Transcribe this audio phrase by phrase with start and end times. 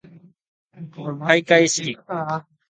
[1.21, 1.99] かいかいしき